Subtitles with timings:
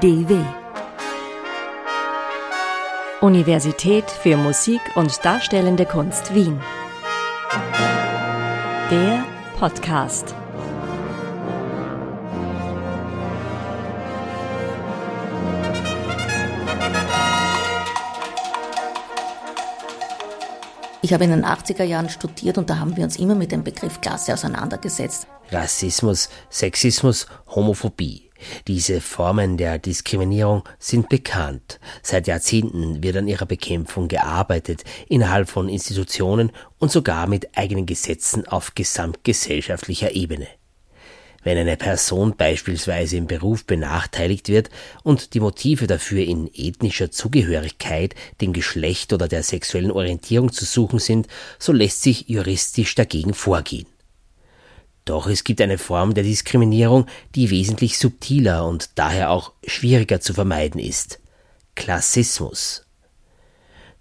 [0.00, 0.44] IDW.
[3.20, 6.60] Universität für Musik und Darstellende Kunst Wien.
[8.92, 9.24] Der
[9.58, 10.36] Podcast.
[21.02, 23.64] Ich habe in den 80er Jahren studiert und da haben wir uns immer mit dem
[23.64, 25.26] Begriff Klasse auseinandergesetzt.
[25.50, 28.27] Rassismus, Sexismus, Homophobie.
[28.66, 31.80] Diese Formen der Diskriminierung sind bekannt.
[32.02, 38.46] Seit Jahrzehnten wird an ihrer Bekämpfung gearbeitet, innerhalb von Institutionen und sogar mit eigenen Gesetzen
[38.46, 40.48] auf gesamtgesellschaftlicher Ebene.
[41.44, 44.70] Wenn eine Person beispielsweise im Beruf benachteiligt wird
[45.04, 50.98] und die Motive dafür in ethnischer Zugehörigkeit, dem Geschlecht oder der sexuellen Orientierung zu suchen
[50.98, 51.28] sind,
[51.58, 53.86] so lässt sich juristisch dagegen vorgehen.
[55.08, 60.34] Doch es gibt eine Form der Diskriminierung, die wesentlich subtiler und daher auch schwieriger zu
[60.34, 61.18] vermeiden ist.
[61.74, 62.84] Klassismus.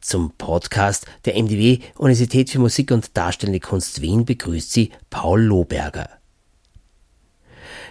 [0.01, 6.09] Zum Podcast der MDW Universität für Musik und Darstellende Kunst Wien begrüßt sie Paul Lohberger.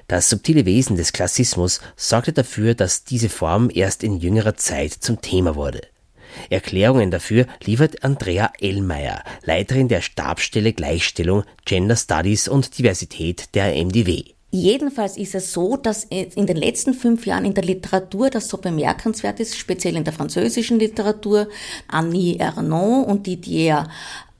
[0.08, 5.22] Das subtile Wesen des Klassismus sorgte dafür, dass diese Form erst in jüngerer Zeit zum
[5.22, 5.80] Thema wurde.
[6.50, 14.24] Erklärungen dafür liefert Andrea Ellmeier, Leiterin der Stabsstelle Gleichstellung, Gender Studies und Diversität der MDW.
[14.50, 18.56] Jedenfalls ist es so, dass in den letzten fünf Jahren in der Literatur das so
[18.56, 21.48] bemerkenswert ist, speziell in der französischen Literatur,
[21.88, 23.88] Annie Ernaux und Didier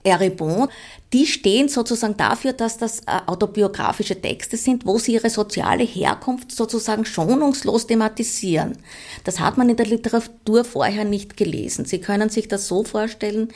[0.05, 0.69] Eribon,
[1.17, 6.53] die stehen sozusagen dafür, dass das äh, autobiografische Texte sind, wo sie ihre soziale Herkunft
[6.53, 8.77] sozusagen schonungslos thematisieren.
[9.25, 11.87] Das hat man in der Literatur vorher nicht gelesen.
[11.87, 13.49] Sie können sich das so vorstellen,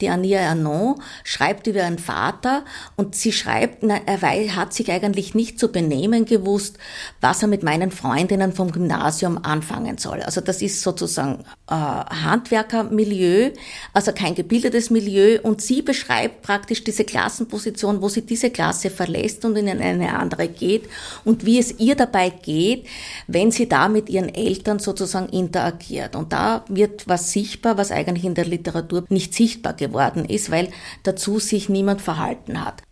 [0.00, 2.64] die Ania Ernon schreibt über ihren Vater
[2.96, 6.78] und sie schreibt, er hat sich eigentlich nicht zu benehmen gewusst,
[7.20, 10.20] was er mit meinen Freundinnen vom Gymnasium anfangen soll.
[10.22, 13.52] Also das ist sozusagen äh, Handwerkermilieu,
[13.92, 19.44] also kein gebildetes Milieu und sie beschreibt praktisch die Klassenposition, wo sie diese Klasse verlässt
[19.44, 20.88] und in eine andere geht
[21.24, 22.86] und wie es ihr dabei geht,
[23.26, 26.16] wenn sie da mit ihren Eltern sozusagen interagiert.
[26.16, 30.68] Und da wird was sichtbar, was eigentlich in der Literatur nicht sichtbar geworden ist, weil
[31.02, 32.82] dazu sich niemand verhalten hat.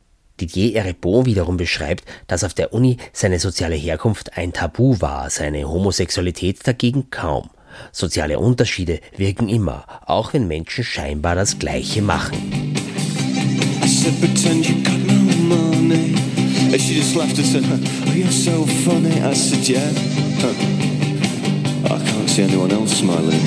[0.40, 5.68] Didier Eribon wiederum beschreibt, dass auf der Uni seine soziale Herkunft ein Tabu war, seine
[5.68, 7.50] Homosexualität dagegen kaum.
[7.92, 12.61] Soziale Unterschiede wirken immer, auch wenn Menschen scheinbar das Gleiche machen.
[14.02, 16.14] Said, pretend you got no money.
[16.72, 19.20] And she just laughed and said, oh, you're so funny.
[19.20, 19.92] I said, yeah.
[20.42, 21.94] Huh.
[21.94, 23.38] I can't see anyone else smiling.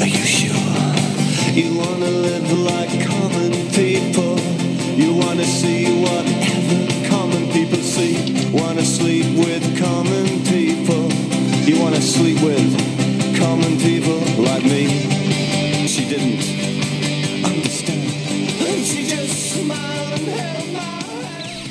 [0.00, 0.56] Are you sure?
[1.52, 4.21] You wanna live like common people.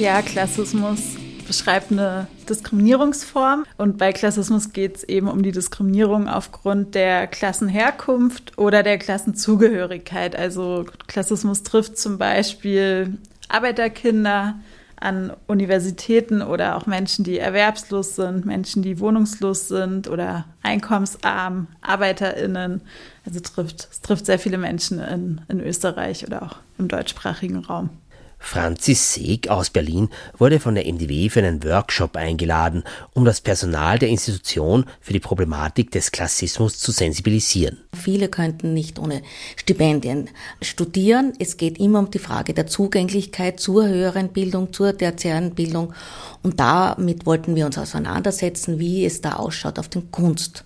[0.02, 1.00] Ja, Klassismus
[1.46, 8.58] beschreibt eine Diskriminierungsform und bei Klassismus geht es eben um die Diskriminierung aufgrund der Klassenherkunft
[8.58, 10.36] oder der Klassenzugehörigkeit.
[10.36, 14.56] Also Klassismus trifft zum Beispiel Arbeiterkinder
[15.00, 22.82] an Universitäten oder auch Menschen, die erwerbslos sind, Menschen, die wohnungslos sind oder einkommensarm, ArbeiterInnen.
[23.24, 27.92] Also trifft, es trifft sehr viele Menschen in, in Österreich oder auch im deutschsprachigen Raum.
[28.42, 34.00] Franzis Seeg aus Berlin wurde von der MDW für einen Workshop eingeladen, um das Personal
[34.00, 37.78] der Institution für die Problematik des Klassismus zu sensibilisieren.
[37.94, 39.22] Viele könnten nicht ohne
[39.56, 40.30] Stipendien
[40.62, 41.34] studieren.
[41.40, 45.94] Es geht immer um die Frage der Zugänglichkeit zur höheren Bildung, zur tertiären Bildung.
[46.44, 50.66] Und damit wollten wir uns auseinandersetzen, wie es da ausschaut auf den Kunst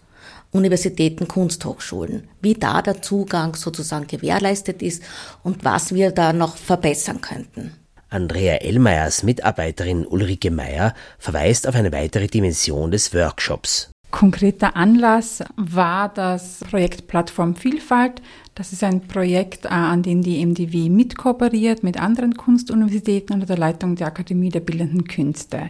[0.56, 5.04] Universitäten, Kunsthochschulen, wie da der Zugang sozusagen gewährleistet ist
[5.44, 7.74] und was wir da noch verbessern könnten.
[8.10, 13.90] Andrea Ellmeyers Mitarbeiterin Ulrike Meyer verweist auf eine weitere Dimension des Workshops.
[14.12, 18.22] Konkreter Anlass war das Projekt Plattform Vielfalt.
[18.54, 23.58] Das ist ein Projekt, äh, an dem die MDW mitkooperiert mit anderen Kunstuniversitäten unter der
[23.58, 25.70] Leitung der Akademie der Bildenden Künste.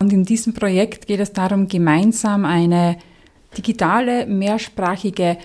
[0.00, 2.98] Und in diesem Projekt geht es darum, gemeinsam eine
[3.56, 5.38] digitale, mehrsprachige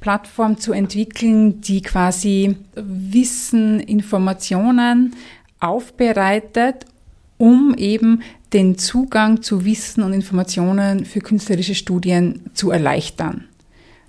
[0.00, 5.14] Plattform zu entwickeln, die quasi Wissen, Informationen
[5.58, 6.86] aufbereitet,
[7.38, 8.22] um eben
[8.52, 13.48] den Zugang zu Wissen und Informationen für künstlerische Studien zu erleichtern.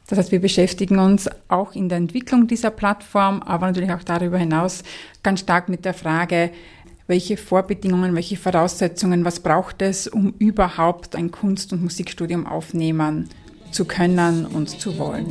[0.08, 4.38] Das heißt, wir beschäftigen uns auch in der Entwicklung dieser Plattform, aber natürlich auch darüber
[4.38, 4.84] hinaus
[5.22, 6.52] ganz stark mit der Frage,
[7.08, 13.30] welche Vorbedingungen, welche Voraussetzungen, was braucht es, um überhaupt ein Kunst- und Musikstudium aufnehmen
[13.72, 15.28] zu können und zu wollen.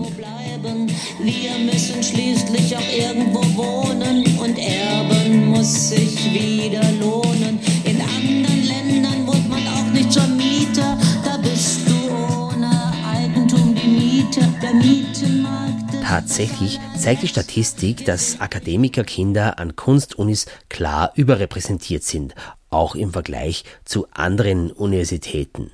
[1.22, 7.58] Wir müssen schließlich auch irgendwo wohnen und erben muss sich wieder lohnen.
[7.84, 12.70] In anderen Ländern wird man auch nicht zur Mieter, da bist du ohne
[13.12, 16.02] Eigentum die Mieter, der Mietenmarkt.
[16.02, 22.34] Tatsächlich zeigt die Statistik, dass Akademikerkinder an Kunstunis klar überrepräsentiert sind,
[22.70, 25.72] auch im Vergleich zu anderen Universitäten.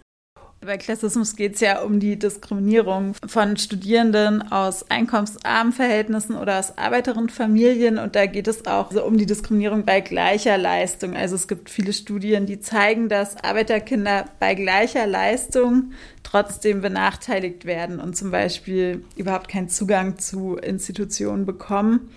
[0.65, 6.79] Bei Klassismus geht es ja um die Diskriminierung von Studierenden aus einkommensarmen Verhältnissen oder aus
[6.79, 11.17] Arbeiterinnenfamilien und da geht es auch so um die Diskriminierung bei gleicher Leistung.
[11.17, 15.91] Also es gibt viele Studien, die zeigen, dass Arbeiterkinder bei gleicher Leistung
[16.23, 22.11] trotzdem benachteiligt werden und zum Beispiel überhaupt keinen Zugang zu Institutionen bekommen.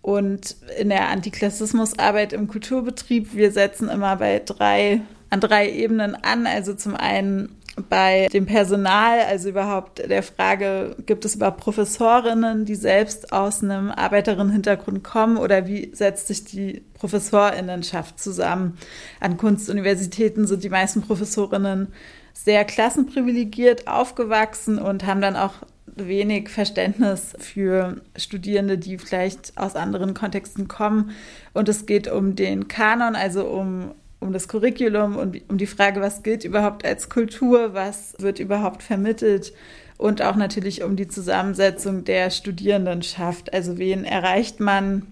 [0.00, 5.00] Und in der Antiklassismusarbeit im Kulturbetrieb, wir setzen immer bei drei
[5.34, 6.46] an drei Ebenen an.
[6.46, 7.56] Also zum einen
[7.88, 13.90] bei dem Personal, also überhaupt der Frage, gibt es überhaupt Professorinnen, die selbst aus einem
[13.90, 18.78] Arbeiterinnenhintergrund kommen oder wie setzt sich die Professorinnenschaft zusammen?
[19.20, 21.88] An Kunstuniversitäten sind die meisten Professorinnen
[22.32, 25.54] sehr klassenprivilegiert aufgewachsen und haben dann auch
[25.86, 31.10] wenig Verständnis für Studierende, die vielleicht aus anderen Kontexten kommen.
[31.52, 33.94] Und es geht um den Kanon, also um
[34.24, 38.82] um das Curriculum und um die Frage, was gilt überhaupt als Kultur, was wird überhaupt
[38.82, 39.52] vermittelt
[39.96, 43.52] und auch natürlich um die Zusammensetzung der Studierendenschaft.
[43.52, 45.06] Also wen erreicht man?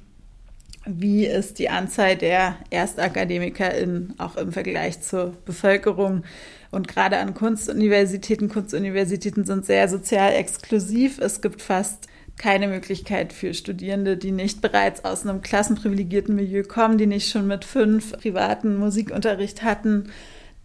[0.85, 6.25] Wie ist die Anzahl der ErstakademikerInnen auch im Vergleich zur Bevölkerung?
[6.73, 11.21] Und gerade an Kunstuniversitäten, Kunstuniversitäten sind sehr sozial exklusiv.
[11.21, 12.09] Es gibt fast
[12.43, 17.47] keine Möglichkeit für Studierende, die nicht bereits aus einem klassenprivilegierten Milieu kommen, die nicht schon
[17.47, 20.11] mit fünf privaten Musikunterricht hatten.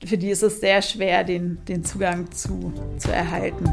[0.04, 3.72] Für die ist es sehr schwer, den, den Zugang zu, zu erhalten.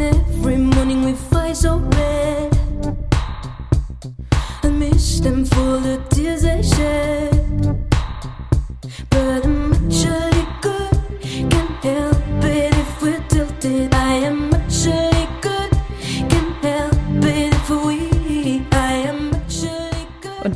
[0.00, 2.52] Every morning we fight so red.
[4.62, 7.13] I miss them full of tears they shed.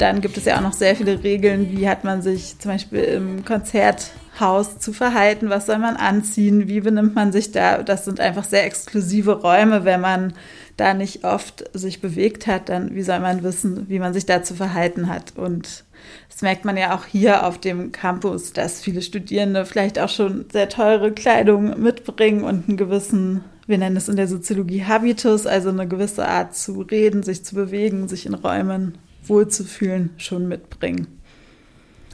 [0.09, 3.01] Dann gibt es ja auch noch sehr viele Regeln, wie hat man sich zum Beispiel
[3.01, 7.83] im Konzerthaus zu verhalten, was soll man anziehen, wie benimmt man sich da.
[7.83, 10.33] Das sind einfach sehr exklusive Räume, wenn man
[10.79, 14.43] da nicht oft sich bewegt hat, dann wie soll man wissen, wie man sich da
[14.43, 15.35] zu verhalten hat.
[15.37, 15.85] Und
[16.31, 20.47] das merkt man ja auch hier auf dem Campus, dass viele Studierende vielleicht auch schon
[20.51, 25.69] sehr teure Kleidung mitbringen und einen gewissen, wir nennen es in der Soziologie Habitus, also
[25.69, 31.19] eine gewisse Art zu reden, sich zu bewegen, sich in Räumen wohlzufühlen, schon mitbringen.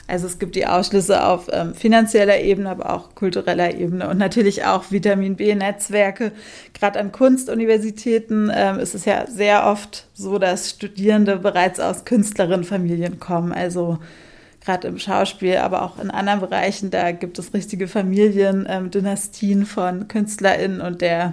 [0.07, 4.65] Also es gibt die Ausschlüsse auf ähm, finanzieller Ebene, aber auch kultureller Ebene und natürlich
[4.65, 6.33] auch Vitamin B-Netzwerke.
[6.75, 13.19] Gerade an Kunstuniversitäten ähm, ist es ja sehr oft so, dass Studierende bereits aus Künstlerinnenfamilien
[13.19, 13.53] kommen.
[13.53, 13.99] Also
[14.63, 19.65] gerade im Schauspiel, aber auch in anderen Bereichen, da gibt es richtige Familien, ähm, Dynastien
[19.65, 21.33] von KünstlerInnen und der,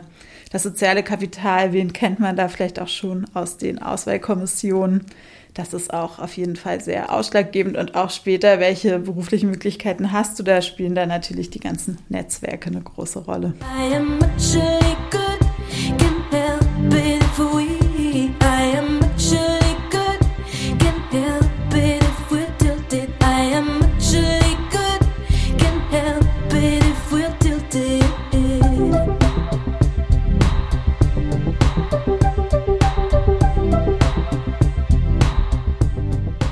[0.51, 5.05] das soziale Kapital, wen kennt man da vielleicht auch schon aus den Auswahlkommissionen
[5.53, 10.39] das ist auch auf jeden Fall sehr ausschlaggebend und auch später, welche beruflichen Möglichkeiten hast
[10.39, 13.53] du, da spielen da natürlich die ganzen Netzwerke eine große Rolle.
[13.77, 14.19] I am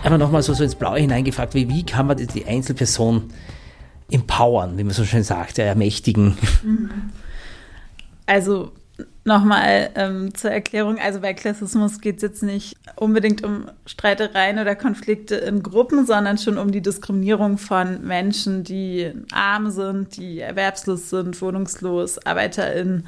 [0.10, 3.26] Aber nochmal so, so ins Blaue hineingefragt, wie, wie kann man die Einzelperson
[4.10, 6.36] empowern, wie man so schön sagt, ermächtigen?
[8.26, 8.72] Also
[9.24, 14.76] nochmal ähm, zur Erklärung, also bei Klassismus geht es jetzt nicht unbedingt um Streitereien oder
[14.76, 21.12] Konflikte in Gruppen, sondern schon um die Diskriminierung von Menschen, die arm sind, die erwerbslos
[21.12, 23.06] sind, wohnungslos, ArbeiterInnen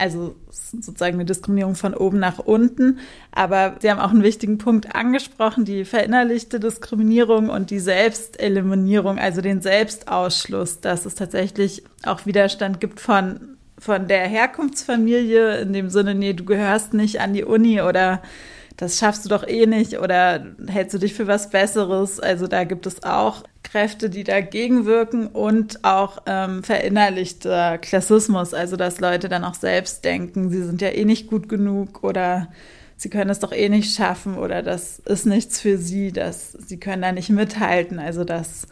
[0.00, 2.98] also sozusagen eine Diskriminierung von oben nach unten.
[3.32, 9.42] Aber Sie haben auch einen wichtigen Punkt angesprochen, die verinnerlichte Diskriminierung und die Selbsteliminierung, also
[9.42, 16.14] den Selbstausschluss, dass es tatsächlich auch Widerstand gibt von, von der Herkunftsfamilie, in dem Sinne,
[16.14, 18.22] nee, du gehörst nicht an die Uni oder
[18.78, 22.18] das schaffst du doch eh nicht oder hältst du dich für was Besseres.
[22.18, 28.76] Also da gibt es auch Kräfte, die dagegen wirken und auch ähm, verinnerlichter Klassismus, also
[28.76, 32.48] dass Leute dann auch selbst denken, sie sind ja eh nicht gut genug oder
[32.96, 36.78] sie können es doch eh nicht schaffen oder das ist nichts für sie, dass sie
[36.78, 37.98] können da nicht mithalten.
[37.98, 38.66] Also das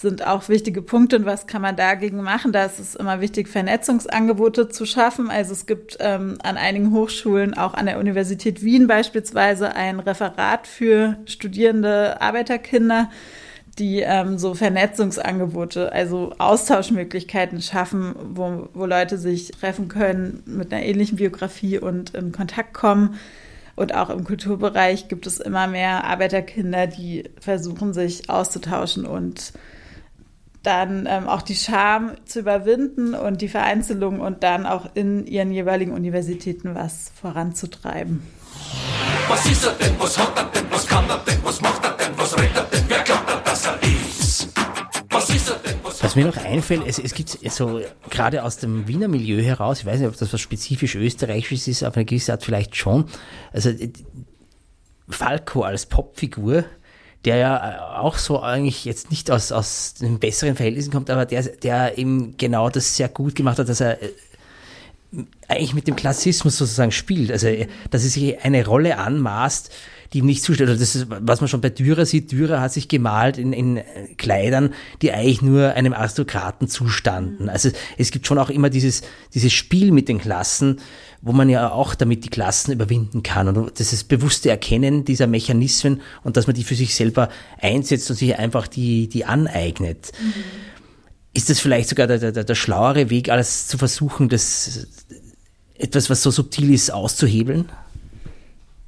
[0.00, 1.16] sind auch wichtige Punkte.
[1.16, 2.52] Und was kann man dagegen machen?
[2.52, 5.30] Da ist es immer wichtig, Vernetzungsangebote zu schaffen.
[5.30, 10.66] Also es gibt ähm, an einigen Hochschulen, auch an der Universität Wien beispielsweise, ein Referat
[10.66, 13.10] für studierende Arbeiterkinder,
[13.78, 20.82] die ähm, so Vernetzungsangebote, also Austauschmöglichkeiten schaffen, wo, wo Leute sich treffen können mit einer
[20.82, 23.16] ähnlichen Biografie und in Kontakt kommen.
[23.74, 29.52] Und auch im Kulturbereich gibt es immer mehr Arbeiterkinder, die versuchen, sich auszutauschen und
[30.62, 35.52] dann ähm, auch die Scham zu überwinden und die Vereinzelung und dann auch in ihren
[35.52, 38.22] jeweiligen Universitäten was voranzutreiben.
[39.28, 39.92] Was ist er denn?
[39.98, 40.64] Was hat er denn?
[40.70, 41.38] Was kann er denn?
[41.44, 41.75] Was macht
[46.16, 50.00] Mir noch einfällt, es, es gibt so gerade aus dem Wiener Milieu heraus, ich weiß
[50.00, 53.04] nicht, ob das was spezifisch österreichisches ist, auf eine gewisse Art vielleicht schon.
[53.52, 53.70] Also
[55.08, 56.64] Falco als Popfigur,
[57.26, 61.26] der ja äh, auch so eigentlich jetzt nicht aus, aus den besseren Verhältnissen kommt, aber
[61.26, 64.08] der, der eben genau das sehr gut gemacht hat, dass er äh,
[65.48, 67.30] eigentlich mit dem Klassismus sozusagen spielt.
[67.30, 69.70] Also, äh, dass er sich eine Rolle anmaßt,
[70.12, 70.70] die ihm nicht zustellt.
[70.70, 72.32] Also das ist, was man schon bei Dürer sieht.
[72.32, 73.80] Dürer hat sich gemalt in, in
[74.16, 77.48] Kleidern, die eigentlich nur einem Aristokraten zustanden.
[77.48, 79.02] Also es gibt schon auch immer dieses,
[79.34, 80.80] dieses Spiel mit den Klassen,
[81.22, 83.48] wo man ja auch damit die Klassen überwinden kann.
[83.48, 87.28] Und das ist bewusste Erkennen dieser Mechanismen und dass man die für sich selber
[87.60, 90.12] einsetzt und sich einfach die, die aneignet.
[90.20, 90.32] Mhm.
[91.36, 94.86] Ist das vielleicht sogar der, der, der schlauere Weg, als zu versuchen, das
[95.74, 97.68] etwas, was so subtil ist, auszuhebeln?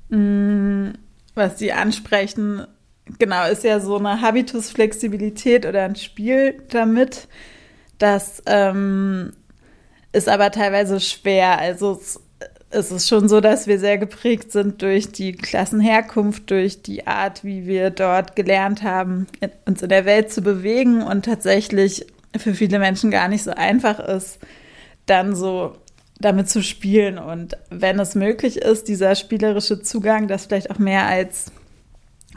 [0.09, 0.93] Mm,
[1.39, 2.67] was Sie ansprechen,
[3.19, 7.29] genau, ist ja so eine Habitusflexibilität oder ein Spiel damit.
[7.97, 9.33] Das ähm,
[10.13, 11.59] ist aber teilweise schwer.
[11.59, 12.21] Also es,
[12.71, 17.45] es ist schon so, dass wir sehr geprägt sind durch die Klassenherkunft, durch die Art,
[17.45, 19.27] wie wir dort gelernt haben,
[19.65, 23.99] uns in der Welt zu bewegen und tatsächlich für viele Menschen gar nicht so einfach
[24.01, 24.39] ist,
[25.07, 25.77] dann so
[26.21, 27.19] damit zu spielen.
[27.19, 31.53] Und wenn es möglich ist, dieser spielerische Zugang, das vielleicht auch mehr als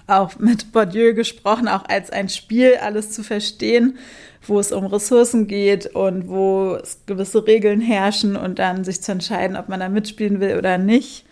[0.08, 3.98] auch mit Bourdieu gesprochen, auch als ein Spiel alles zu verstehen,
[4.46, 9.56] wo es um Ressourcen geht und wo gewisse Regeln herrschen und dann sich zu entscheiden,
[9.56, 11.26] ob man da mitspielen will oder nicht.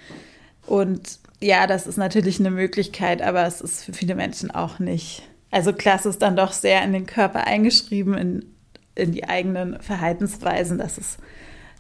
[0.66, 5.24] Und ja, das ist natürlich eine Möglichkeit, aber es ist für viele Menschen auch nicht.
[5.52, 8.46] Also Klasse ist dann doch sehr in den Körper eingeschrieben, in,
[8.94, 11.18] in die eigenen Verhaltensweisen, dass es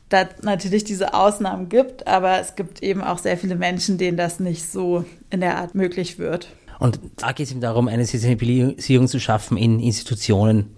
[0.10, 4.39] da natürlich diese Ausnahmen gibt, aber es gibt eben auch sehr viele Menschen, denen das
[4.39, 6.50] nicht so in der Art möglich wird.
[6.80, 10.75] Und da geht es ihm darum, eine Sensibilisierung zu schaffen in Institutionen,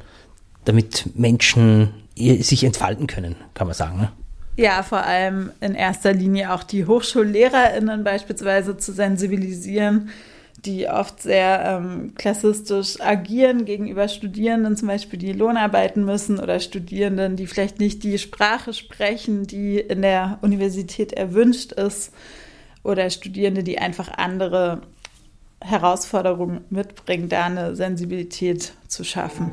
[0.66, 4.00] damit Menschen sich entfalten können, kann man sagen.
[4.00, 4.12] Ne?
[4.58, 10.10] Ja, vor allem in erster Linie auch die HochschullehrerInnen beispielsweise zu sensibilisieren,
[10.66, 17.36] die oft sehr ähm, klassistisch agieren gegenüber Studierenden, zum Beispiel die Lohnarbeiten müssen oder Studierenden,
[17.36, 22.14] die vielleicht nicht die Sprache sprechen, die in der Universität erwünscht ist
[22.84, 24.82] oder Studierende, die einfach andere
[25.60, 29.52] Herausforderungen mitbringen, da eine Sensibilität zu schaffen.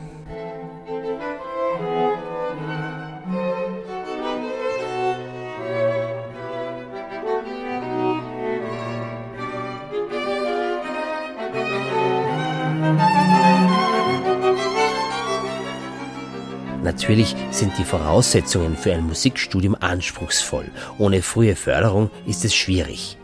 [17.08, 20.70] Natürlich sind die Voraussetzungen für ein Musikstudium anspruchsvoll.
[20.98, 23.16] Ohne frühe Förderung ist es schwierig.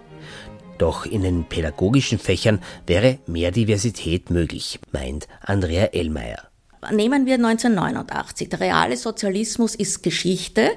[0.79, 6.49] Doch in den pädagogischen Fächern wäre mehr Diversität möglich, meint Andrea Ellmeier.
[6.93, 8.49] Nehmen wir 1989.
[8.49, 10.71] Der reale Sozialismus ist Geschichte.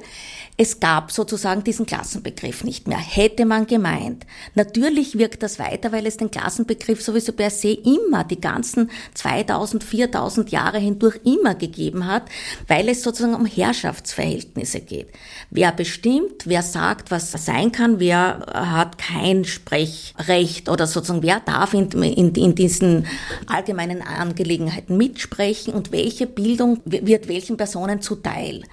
[0.59, 2.97] Es gab sozusagen diesen Klassenbegriff nicht mehr.
[2.97, 4.25] Hätte man gemeint.
[4.55, 9.83] Natürlich wirkt das weiter, weil es den Klassenbegriff sowieso per se immer die ganzen 2000,
[9.83, 12.23] 4000 Jahre hindurch immer gegeben hat,
[12.67, 15.09] weil es sozusagen um Herrschaftsverhältnisse geht.
[15.51, 21.75] Wer bestimmt, wer sagt, was sein kann, wer hat kein Sprechrecht oder sozusagen wer darf
[21.75, 23.05] in, in, in diesen
[23.45, 28.63] allgemeinen Angelegenheiten mitsprechen und welche Bildung wird welchen Personen zuteil.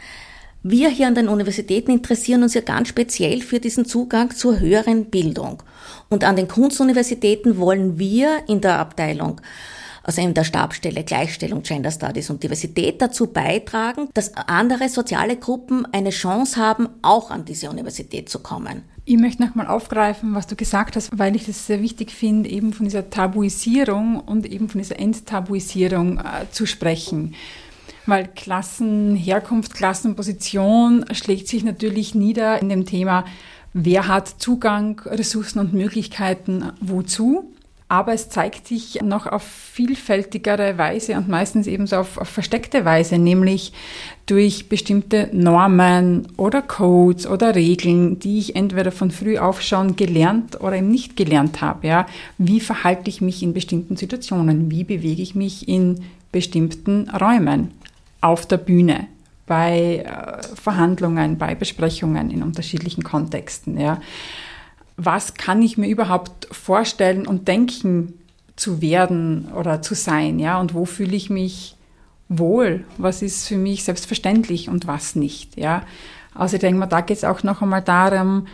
[0.66, 5.10] Wir hier an den Universitäten interessieren uns ja ganz speziell für diesen Zugang zur höheren
[5.10, 5.62] Bildung.
[6.08, 9.42] Und an den Kunstuniversitäten wollen wir in der Abteilung
[10.04, 15.86] also in der Stabstelle Gleichstellung, Gender Studies und Diversität dazu beitragen, dass andere soziale Gruppen
[15.92, 18.82] eine Chance haben, auch an diese Universität zu kommen.
[19.06, 22.72] Ich möchte nochmal aufgreifen, was du gesagt hast, weil ich das sehr wichtig finde, eben
[22.72, 27.34] von dieser Tabuisierung und eben von dieser Enttabuisierung äh, zu sprechen.
[28.06, 33.24] Weil Klassenherkunft, Klassenposition schlägt sich natürlich nieder in dem Thema,
[33.72, 37.54] wer hat Zugang, Ressourcen und Möglichkeiten wozu
[37.88, 42.84] aber es zeigt sich noch auf vielfältigere Weise und meistens eben so auf, auf, versteckte
[42.84, 43.72] Weise, nämlich
[44.26, 50.60] durch bestimmte Normen oder Codes oder Regeln, die ich entweder von früh auf schon gelernt
[50.60, 51.86] oder eben nicht gelernt habe.
[51.86, 52.06] Ja?
[52.38, 54.70] Wie verhalte ich mich in bestimmten Situationen?
[54.70, 56.00] Wie bewege ich mich in
[56.32, 57.70] bestimmten Räumen?
[58.24, 59.06] Auf der Bühne,
[59.46, 63.78] bei äh, Verhandlungen, bei Besprechungen in unterschiedlichen Kontexten.
[63.78, 64.00] Ja?
[64.96, 68.14] was kann ich mir überhaupt vorstellen und denken
[68.56, 71.76] zu werden oder zu sein, ja, und wo fühle ich mich
[72.28, 75.82] wohl, was ist für mich selbstverständlich und was nicht, ja.
[76.34, 78.46] Also ich denke mal, da geht es auch noch einmal darum,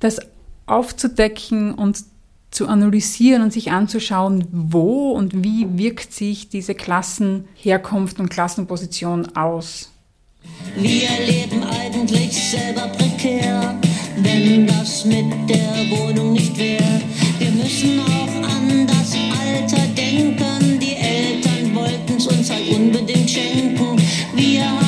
[0.00, 0.20] das
[0.66, 2.04] aufzudecken und
[2.50, 9.92] zu analysieren und sich anzuschauen, wo und wie wirkt sich diese Klassenherkunft und Klassenposition aus.
[10.76, 13.78] Wir leben eigentlich selber prekär
[14.22, 17.00] wenn das mit der Wohnung nicht wäre.
[17.38, 20.78] Wir müssen auch an das Alter denken.
[20.80, 23.96] Die Eltern wollten's uns halt unbedingt schenken.
[24.34, 24.87] Wir haben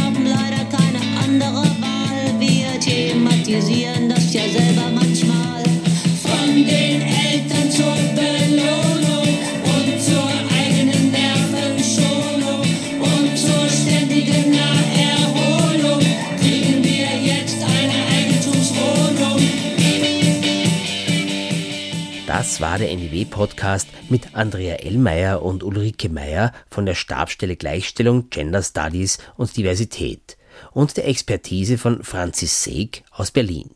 [22.50, 28.60] Das war der NIW-Podcast mit Andrea Ellmeier und Ulrike Meyer von der Stabstelle Gleichstellung, Gender
[28.60, 30.36] Studies und Diversität
[30.72, 33.70] und der Expertise von Franzis Seeg aus Berlin.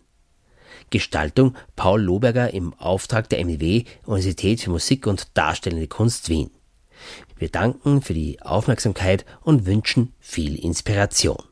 [0.90, 6.50] Gestaltung Paul Loberger im Auftrag der MIW Universität für Musik und Darstellende Kunst Wien.
[7.36, 11.44] Wir danken für die Aufmerksamkeit und wünschen viel Inspiration.